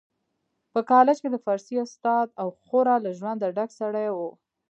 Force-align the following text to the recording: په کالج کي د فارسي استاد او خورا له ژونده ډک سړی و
په 0.73 0.79
کالج 0.91 1.17
کي 1.23 1.29
د 1.31 1.37
فارسي 1.45 1.75
استاد 1.85 2.27
او 2.41 2.47
خورا 2.61 2.95
له 3.05 3.11
ژونده 3.19 3.47
ډک 3.55 3.69
سړی 3.79 4.07
و 4.11 4.17